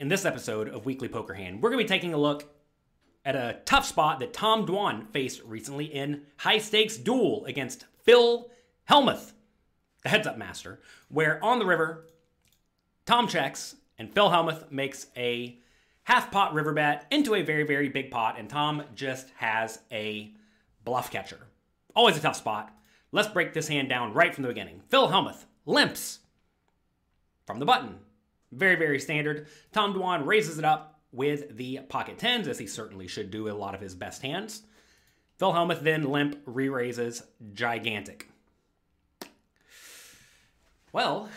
[0.00, 2.48] In this episode of Weekly Poker Hand, we're going to be taking a look
[3.24, 8.48] at a tough spot that Tom Dwan faced recently in high stakes duel against Phil
[8.88, 9.32] Hellmuth,
[10.04, 12.06] the heads up master, where on the river,
[13.06, 15.58] Tom checks and Phil Hellmuth makes a
[16.04, 20.32] half pot river bet into a very, very big pot, and Tom just has a
[20.84, 21.40] bluff catcher.
[21.96, 22.72] Always a tough spot.
[23.10, 24.80] Let's break this hand down right from the beginning.
[24.90, 26.20] Phil Hellmuth limps
[27.46, 27.98] from the button.
[28.52, 29.46] Very, very standard.
[29.72, 33.52] Tom Dwan raises it up with the pocket tens, as he certainly should do a
[33.52, 34.62] lot of his best hands.
[35.38, 37.22] Phil Hellmuth then limp re raises
[37.52, 38.28] gigantic.
[40.92, 41.28] Well,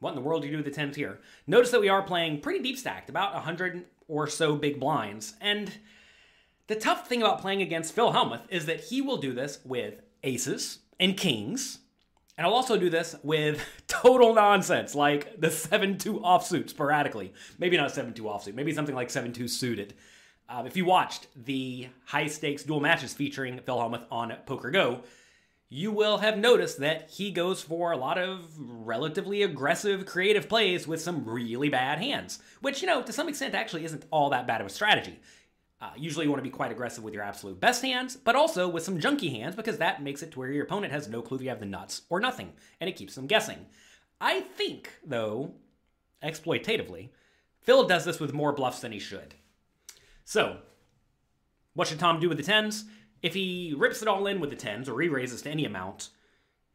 [0.00, 1.20] what in the world do you do with the tens here?
[1.46, 5.34] Notice that we are playing pretty deep stacked, about 100 or so big blinds.
[5.40, 5.72] And
[6.66, 10.02] the tough thing about playing against Phil Hellmuth is that he will do this with
[10.22, 11.78] aces and kings.
[12.38, 17.32] And I'll also do this with total nonsense, like the 7 2 offsuit sporadically.
[17.58, 19.94] Maybe not 7 2 offsuit, maybe something like 7 2 suited.
[20.48, 25.02] Uh, if you watched the high stakes duel matches featuring Phil Hellmuth on PokerGO,
[25.68, 30.86] you will have noticed that he goes for a lot of relatively aggressive, creative plays
[30.86, 34.46] with some really bad hands, which, you know, to some extent actually isn't all that
[34.46, 35.18] bad of a strategy.
[35.80, 38.66] Uh, usually, you want to be quite aggressive with your absolute best hands, but also
[38.66, 41.36] with some junky hands because that makes it to where your opponent has no clue
[41.36, 43.66] if you have the nuts or nothing, and it keeps them guessing.
[44.18, 45.52] I think, though,
[46.22, 47.10] exploitatively,
[47.60, 49.34] Phil does this with more bluffs than he should.
[50.24, 50.58] So,
[51.74, 52.84] what should Tom do with the tens?
[53.22, 56.08] If he rips it all in with the tens or re raises to any amount,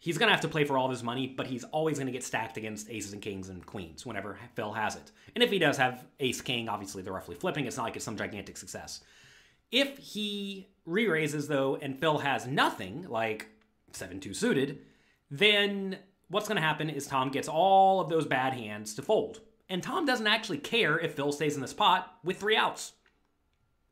[0.01, 2.07] he's going to have to play for all of his money, but he's always going
[2.07, 5.11] to get stacked against aces and kings and queens whenever Phil has it.
[5.35, 7.65] And if he does have ace king, obviously they're roughly flipping.
[7.67, 9.01] It's not like it's some gigantic success.
[9.71, 13.47] If he re raises, though, and Phil has nothing, like
[13.93, 14.79] 7 2 suited,
[15.29, 15.97] then
[16.29, 19.39] what's going to happen is Tom gets all of those bad hands to fold.
[19.69, 22.93] And Tom doesn't actually care if Phil stays in this pot with three outs.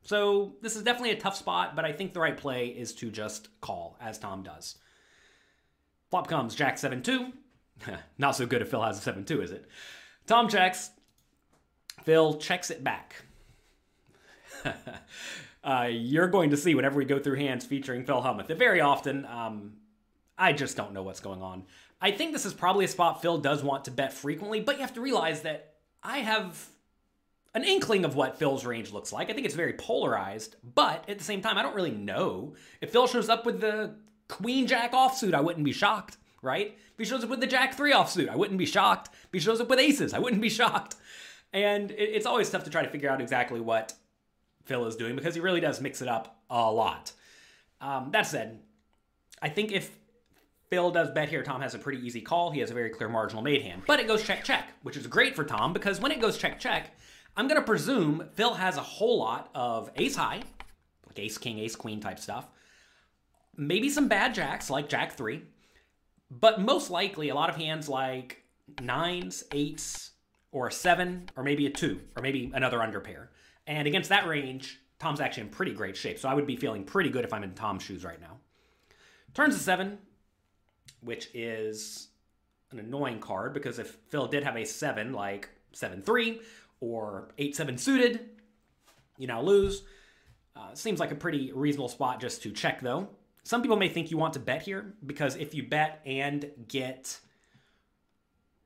[0.02, 3.10] So this is definitely a tough spot, but I think the right play is to
[3.10, 4.76] just call, as Tom does.
[6.10, 7.32] Flop comes Jack 7 2.
[8.18, 9.66] Not so good if Phil has a 7 2, is it?
[10.26, 10.90] Tom checks.
[12.04, 13.16] Phil checks it back.
[15.64, 18.80] uh, you're going to see whenever we go through hands featuring Phil Hellmuth that very
[18.80, 19.74] often, um,
[20.36, 21.64] I just don't know what's going on.
[22.00, 24.80] I think this is probably a spot Phil does want to bet frequently, but you
[24.80, 26.66] have to realize that I have
[27.54, 29.28] an inkling of what Phil's range looks like.
[29.28, 32.54] I think it's very polarized, but at the same time, I don't really know.
[32.80, 33.96] If Phil shows up with the
[34.30, 36.68] Queen Jack offsuit, I wouldn't be shocked, right?
[36.68, 39.10] If he shows up with the Jack 3 offsuit, I wouldn't be shocked.
[39.24, 40.96] If he shows up with aces, I wouldn't be shocked.
[41.52, 43.92] And it's always tough to try to figure out exactly what
[44.64, 47.12] Phil is doing because he really does mix it up a lot.
[47.80, 48.60] Um, that said,
[49.42, 49.90] I think if
[50.68, 52.52] Phil does bet here, Tom has a pretty easy call.
[52.52, 53.82] He has a very clear marginal made hand.
[53.86, 56.60] But it goes check check, which is great for Tom because when it goes check
[56.60, 56.96] check,
[57.36, 60.42] I'm going to presume Phil has a whole lot of ace high,
[61.06, 62.46] like ace king, ace queen type stuff.
[63.56, 65.42] Maybe some bad jacks like jack three,
[66.30, 68.44] but most likely a lot of hands like
[68.80, 70.12] nines, eights,
[70.52, 73.28] or a seven, or maybe a two, or maybe another underpair.
[73.66, 76.18] And against that range, Tom's actually in pretty great shape.
[76.18, 78.38] So I would be feeling pretty good if I'm in Tom's shoes right now.
[79.32, 79.98] Turns a seven,
[81.02, 82.08] which is
[82.72, 86.40] an annoying card because if Phil did have a seven, like seven three
[86.80, 88.30] or eight seven suited,
[89.18, 89.82] you now lose.
[90.56, 93.08] Uh, seems like a pretty reasonable spot just to check though.
[93.42, 97.18] Some people may think you want to bet here because if you bet and get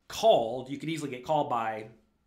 [0.08, 1.86] called, you could easily get called by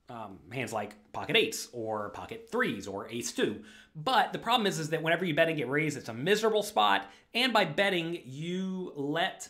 [0.09, 3.61] um, hands like pocket eights or pocket threes or ace two.
[3.95, 6.63] But the problem is, is that whenever you bet and get raised, it's a miserable
[6.63, 7.09] spot.
[7.33, 9.49] And by betting, you let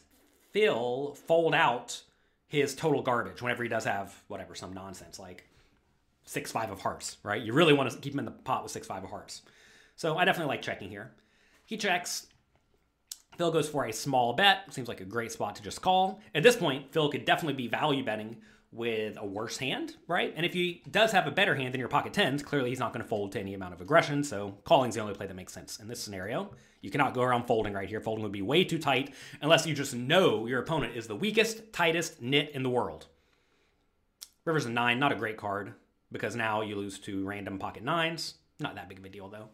[0.52, 2.02] Phil fold out
[2.48, 5.44] his total garbage whenever he does have whatever some nonsense like
[6.24, 7.42] six five of hearts, right?
[7.42, 9.42] You really want to keep him in the pot with six five of hearts.
[9.96, 11.12] So I definitely like checking here.
[11.66, 12.28] He checks.
[13.38, 14.74] Phil goes for a small bet.
[14.74, 16.20] Seems like a great spot to just call.
[16.34, 18.38] At this point, Phil could definitely be value betting
[18.72, 20.34] with a worse hand, right?
[20.36, 22.94] And if he does have a better hand than your pocket tens, clearly he's not
[22.94, 24.24] going to fold to any amount of aggression.
[24.24, 26.52] So calling's the only play that makes sense in this scenario.
[26.82, 28.02] You cannot go around folding right here.
[28.02, 31.72] Folding would be way too tight unless you just know your opponent is the weakest,
[31.72, 33.08] tightest nit in the world.
[34.46, 35.74] River's a nine, not a great card
[36.12, 38.36] because now you lose to random pocket nines.
[38.60, 39.50] Not that big of a deal though.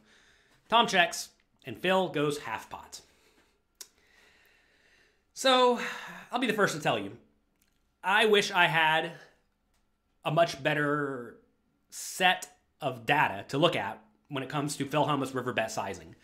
[0.69, 1.29] Tom checks,
[1.65, 3.01] and Phil goes half pot.
[5.43, 5.77] So
[6.31, 7.17] I'll be the first to tell you,
[8.01, 9.11] I wish I had
[10.23, 11.35] a much better
[11.89, 12.47] set
[12.79, 16.15] of data to look at when it comes to Phil Hellmuth's river bet sizing.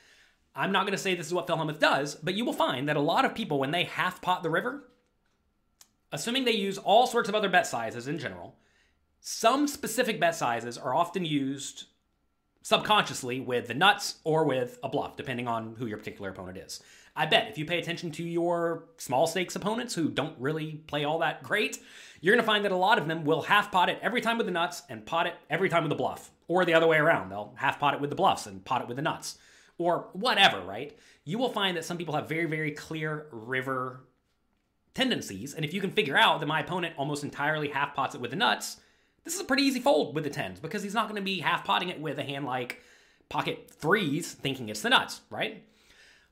[0.55, 2.87] I'm not going to say this is what Phil Hellmuth does, but you will find
[2.87, 4.87] that a lot of people, when they half pot the river,
[6.13, 8.55] assuming they use all sorts of other bet sizes in general,
[9.19, 11.87] some specific bet sizes are often used
[12.61, 16.81] subconsciously with the nuts or with a bluff, depending on who your particular opponent is.
[17.15, 21.03] I bet if you pay attention to your small stakes opponents who don't really play
[21.03, 21.79] all that great,
[22.21, 24.37] you're going to find that a lot of them will half pot it every time
[24.37, 26.31] with the nuts and pot it every time with the bluff.
[26.47, 27.29] Or the other way around.
[27.29, 29.37] They'll half pot it with the bluffs and pot it with the nuts.
[29.77, 30.97] Or whatever, right?
[31.25, 34.01] You will find that some people have very, very clear river
[34.93, 35.53] tendencies.
[35.53, 38.31] And if you can figure out that my opponent almost entirely half pots it with
[38.31, 38.77] the nuts,
[39.23, 41.39] this is a pretty easy fold with the tens because he's not going to be
[41.39, 42.81] half potting it with a hand like
[43.29, 45.63] pocket threes thinking it's the nuts, right?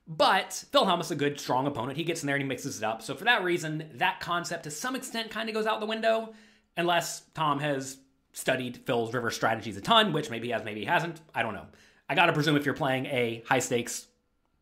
[0.06, 1.98] But Phil Hellmuth's a good, strong opponent.
[1.98, 3.02] He gets in there and he mixes it up.
[3.02, 6.32] So for that reason, that concept to some extent kind of goes out the window,
[6.76, 7.98] unless Tom has
[8.32, 11.20] studied Phil's river strategies a ton, which maybe he has, maybe he hasn't.
[11.34, 11.66] I don't know.
[12.08, 14.06] I gotta presume if you're playing a high stakes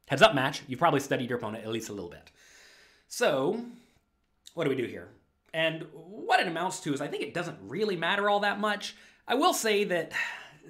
[0.08, 2.30] heads up match, you've probably studied your opponent at least a little bit.
[3.08, 3.64] So,
[4.54, 5.08] what do we do here?
[5.56, 8.94] And what it amounts to is I think it doesn't really matter all that much.
[9.26, 10.12] I will say that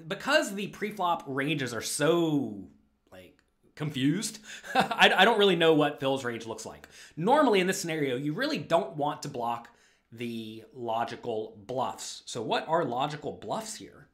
[0.07, 2.69] because the preflop ranges are so
[3.11, 3.37] like
[3.75, 4.39] confused.
[4.73, 6.87] I, I, don't really know what Phil's range looks like.
[7.17, 9.67] Normally, in this scenario, you really don't want to block
[10.13, 12.23] the logical bluffs.
[12.25, 14.07] So, what are logical bluffs here?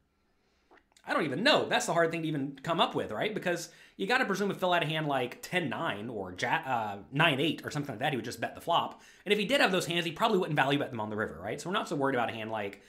[1.05, 1.67] I don't even know.
[1.67, 3.33] That's the hard thing to even come up with, right?
[3.33, 6.97] Because you got to presume if Phil had a hand like 10 9 or uh,
[7.11, 9.01] 9 8 or something like that, he would just bet the flop.
[9.25, 11.17] And if he did have those hands, he probably wouldn't value bet them on the
[11.17, 11.59] river, right?
[11.59, 12.81] So, we're not so worried about a hand like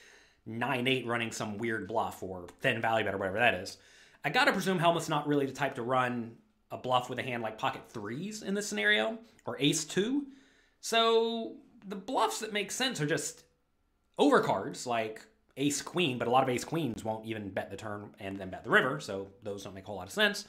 [0.47, 3.79] 9 8 running some weird bluff or thin value bet or whatever that is.
[4.25, 6.37] I got to presume Hellmuth's not really the type to run
[6.71, 10.27] a bluff with a hand like pocket threes in this scenario, or ace two.
[10.81, 11.57] So
[11.87, 13.45] the bluffs that make sense are just
[14.19, 15.25] overcards like
[15.57, 18.51] ace queen, but a lot of ace queens won't even bet the turn and then
[18.51, 20.47] bet the river, so those don't make a whole lot of sense.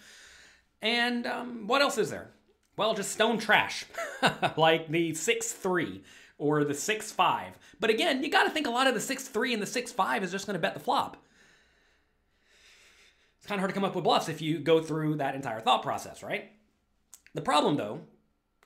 [0.81, 2.31] And um, what else is there?
[2.77, 3.85] Well, just stone trash,
[4.57, 6.03] like the 6 3
[6.37, 7.57] or the 6 5.
[7.79, 9.91] But again, you got to think a lot of the 6 3 and the 6
[9.91, 11.17] 5 is just going to bet the flop.
[13.37, 15.59] It's kind of hard to come up with bluffs if you go through that entire
[15.59, 16.51] thought process, right?
[17.35, 18.01] The problem, though,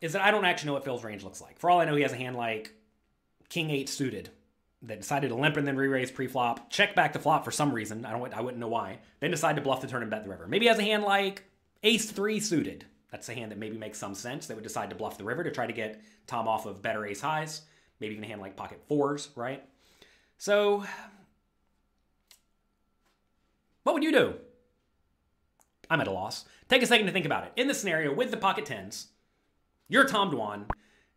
[0.01, 1.59] is that I don't actually know what Phil's range looks like.
[1.59, 2.74] For all I know, he has a hand like
[3.50, 4.30] King 8 suited
[4.81, 8.05] that decided to limp and then re-raise pre-flop, check back the flop for some reason.
[8.05, 8.99] I don't I wouldn't know why.
[9.19, 10.47] Then decide to bluff the turn and bet the river.
[10.47, 11.43] Maybe has a hand like
[11.83, 12.85] Ace 3 suited.
[13.11, 14.45] That's a hand that maybe makes some sense.
[14.45, 17.05] They would decide to bluff the river to try to get Tom off of better
[17.05, 17.61] ace highs.
[17.99, 19.63] Maybe even a hand like pocket fours, right?
[20.37, 20.85] So,
[23.83, 24.35] what would you do?
[25.89, 26.45] I'm at a loss.
[26.69, 27.51] Take a second to think about it.
[27.55, 29.07] In the scenario with the pocket tens,
[29.87, 30.65] you're Tom Dwan.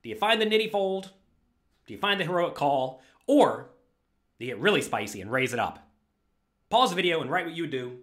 [0.02, 1.10] Do you find the nitty fold?
[1.86, 3.02] Do you find the heroic call?
[3.26, 3.70] Or
[4.38, 5.78] you get really spicy and raise it up?
[6.70, 7.98] Pause the video and write what you would do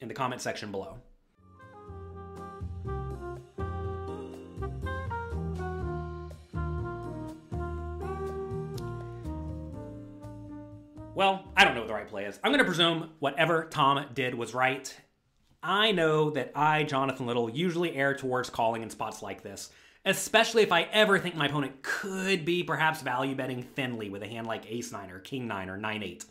[0.00, 0.98] in the comment section below.
[11.14, 12.38] Well, I don't know what the right play is.
[12.44, 14.94] I'm going to presume whatever Tom did was right,
[15.62, 19.70] I know that I, Jonathan Little, usually err towards calling in spots like this,
[20.06, 24.26] especially if I ever think my opponent could be perhaps value betting thinly with a
[24.26, 26.24] hand like Ace 9 or King 9 or 9 8.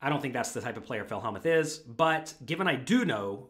[0.00, 3.04] I don't think that's the type of player Phil Hellmuth is, but given I do
[3.04, 3.48] know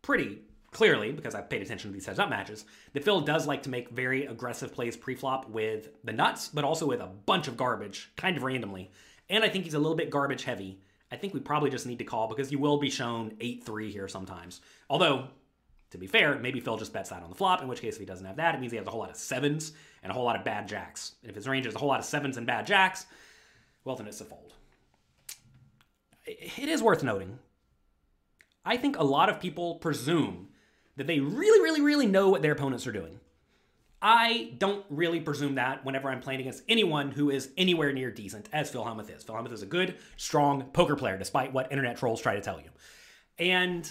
[0.00, 0.40] pretty
[0.72, 2.64] clearly, because I've paid attention to these heads up matches,
[2.94, 6.86] that Phil does like to make very aggressive plays pre-flop with the nuts, but also
[6.86, 8.90] with a bunch of garbage, kind of randomly.
[9.28, 10.80] And I think he's a little bit garbage heavy
[11.12, 13.92] I think we probably just need to call because you will be shown 8 3
[13.92, 14.62] here sometimes.
[14.88, 15.28] Although,
[15.92, 18.00] to be fair, maybe Phil just bets that on the flop, in which case, if
[18.00, 19.72] he doesn't have that, it means he has a whole lot of sevens
[20.02, 21.14] and a whole lot of bad jacks.
[21.22, 23.06] And if his range is a whole lot of sevens and bad jacks,
[23.84, 24.54] well, then it's a fold.
[26.26, 27.38] It is worth noting.
[28.64, 30.48] I think a lot of people presume
[30.96, 33.18] that they really, really, really know what their opponents are doing.
[34.00, 38.48] I don't really presume that whenever I'm playing against anyone who is anywhere near decent,
[38.52, 39.22] as Phil Hellmuth is.
[39.22, 42.60] Phil Hellmuth is a good, strong poker player, despite what internet trolls try to tell
[42.60, 42.70] you.
[43.38, 43.90] And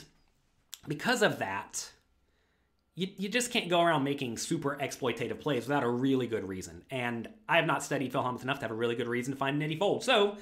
[0.87, 1.89] because of that,
[2.95, 6.83] you, you just can't go around making super exploitative plays without a really good reason.
[6.89, 9.37] And I have not studied Phil Hellmuth enough to have a really good reason to
[9.37, 10.03] find an nitty fold.
[10.03, 10.37] So I'm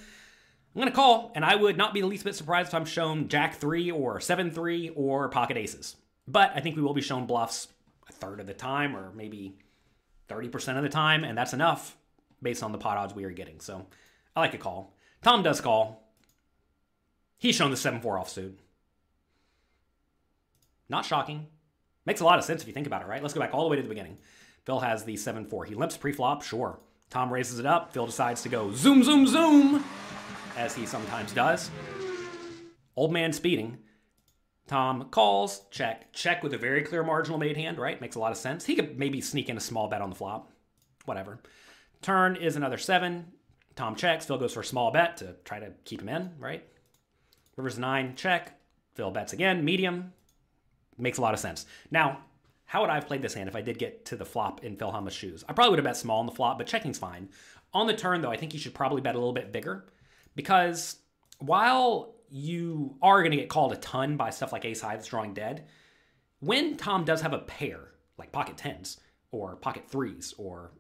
[0.76, 3.28] going to call, and I would not be the least bit surprised if I'm shown
[3.28, 5.96] Jack 3 or 7 3 or pocket aces.
[6.28, 7.68] But I think we will be shown bluffs
[8.08, 9.58] a third of the time or maybe
[10.30, 11.98] 30% of the time, and that's enough
[12.42, 13.60] based on the pot odds we are getting.
[13.60, 13.86] So
[14.36, 14.96] I like a call.
[15.22, 16.08] Tom does call.
[17.38, 18.54] He's shown the 7 4 offsuit.
[20.90, 21.48] Not shocking.
[22.06, 23.22] Makes a lot of sense if you think about it, right?
[23.22, 24.18] Let's go back all the way to the beginning.
[24.66, 25.66] Phil has the 7 4.
[25.66, 26.80] He limps pre flop, sure.
[27.10, 27.94] Tom raises it up.
[27.94, 29.84] Phil decides to go zoom, zoom, zoom,
[30.58, 31.72] as he sometimes does.
[32.96, 33.80] Old man speeding.
[34.68, 38.00] Tom calls, check, check with a very clear marginal made hand, right?
[38.00, 38.66] Makes a lot of sense.
[38.66, 40.52] He could maybe sneak in a small bet on the flop.
[41.06, 41.40] Whatever.
[42.04, 43.32] Turn is another seven.
[43.76, 44.26] Tom checks.
[44.26, 46.64] Phil goes for a small bet to try to keep him in, right?
[47.56, 48.60] River's nine, check.
[48.94, 50.14] Phil bets again, medium.
[51.00, 51.66] Makes a lot of sense.
[51.92, 52.20] Now,
[52.66, 54.76] how would I have played this hand if I did get to the flop in
[54.76, 55.44] Phil Hellmuth's shoes?
[55.50, 57.30] I probably would have bet small on the flop, but checking's fine.
[57.74, 59.86] On the turn, though, I think you should probably bet a little bit bigger
[60.36, 60.98] because
[61.40, 65.08] while you are going to get called a ton by stuff like ace high that's
[65.08, 65.66] drawing dead,
[66.40, 67.80] when Tom does have a pair,
[68.18, 69.00] like pocket tens
[69.32, 70.72] or pocket threes or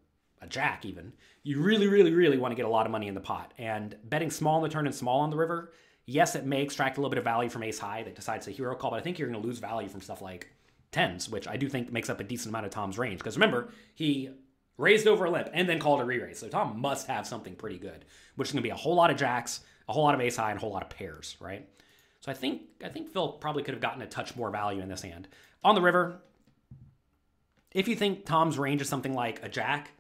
[0.42, 3.16] a jack even, you really, really, really want to get a lot of money in
[3.16, 3.54] the pot.
[3.58, 5.74] And betting small on the turn and small on the river,
[6.10, 8.51] yes, it may extract a little bit of value from ace high that decides a
[8.51, 10.50] hero call, but I think you're going to lose value from stuff like
[10.92, 13.20] tens, which I do think makes up a decent amount of Tom's range.
[13.20, 14.30] Because remember, he
[14.78, 16.39] raised over a limp and then called a re-raise.
[16.39, 19.12] So Tom must have something pretty good, which is going to be a whole lot
[19.12, 21.68] of jacks, a whole lot of ace high, and a whole lot of pairs, right?
[22.22, 24.89] So I think I think Phil probably could have gotten a touch more value in
[24.89, 25.28] this hand.
[25.63, 26.22] On the river,
[27.72, 29.92] if you think Tom's range is something like a jack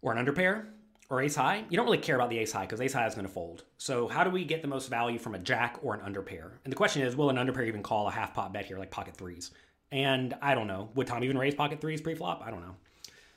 [0.00, 0.66] or an underpair
[1.14, 3.14] or ace high, you don't really care about the ace high because ace high is
[3.14, 3.64] going to fold.
[3.78, 6.50] So how do we get the most value from a jack or an underpair?
[6.64, 8.90] And the question is, will an underpair even call a half pot bet here, like
[8.90, 9.52] pocket threes?
[9.92, 10.90] And I don't know.
[10.94, 12.42] Would Tom even raise pocket threes pre-flop?
[12.44, 12.74] I don't know.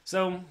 [0.03, 0.41] So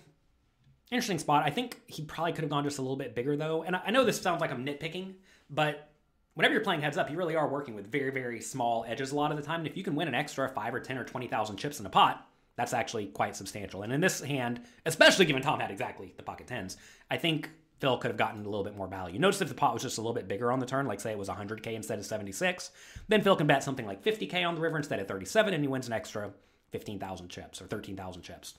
[0.90, 1.42] interesting spot.
[1.44, 3.64] I think he probably could have gone just a little bit bigger though.
[3.64, 5.14] And I know this sounds like I'm nitpicking,
[5.50, 5.90] but
[6.34, 9.16] whenever you're playing heads up, you really are working with very, very small edges a
[9.16, 9.60] lot of the time.
[9.60, 11.90] And if you can win an extra five or 10 or 20,000 chips in a
[11.90, 13.82] pot, that's actually quite substantial.
[13.82, 16.76] And in this hand, especially given Tom had exactly the pocket tens,
[17.10, 19.18] I think Phil could have gotten a little bit more value.
[19.18, 21.12] Notice if the pot was just a little bit bigger on the turn, like say
[21.12, 22.70] it was 100K instead of 76,
[23.08, 25.68] then Phil can bet something like 50K on the river instead of 37, and he
[25.68, 26.30] wins an extra
[26.72, 28.54] 15,000 chips or 13,000 chips.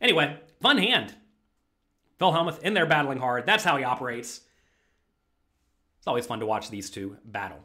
[0.00, 1.14] Anyway, fun hand.
[2.18, 3.46] Phil Hellmuth in there battling hard.
[3.46, 4.42] That's how he operates.
[5.98, 7.58] It's always fun to watch these two battle.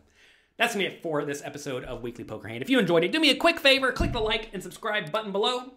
[0.58, 2.62] That's gonna be it for this episode of Weekly Poker Hand.
[2.62, 5.32] If you enjoyed it, do me a quick favor, click the like and subscribe button
[5.32, 5.74] below.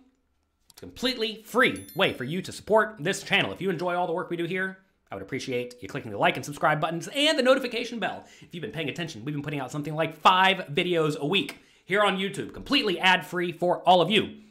[0.70, 3.52] It's a completely free way for you to support this channel.
[3.52, 4.78] If you enjoy all the work we do here,
[5.11, 8.25] I would appreciate you clicking the like and subscribe buttons and the notification bell.
[8.40, 11.58] If you've been paying attention, we've been putting out something like five videos a week
[11.85, 14.42] here on YouTube, completely ad-free for all of you.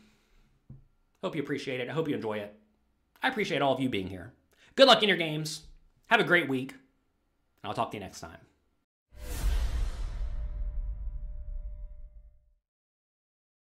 [1.24, 1.90] Hope you appreciate it.
[1.90, 2.54] I hope you enjoy it.
[3.22, 4.34] I appreciate all of you being here.
[4.76, 5.62] Good luck in your games.
[6.08, 6.72] Have a great week.
[6.72, 8.57] And I'll talk to you next time.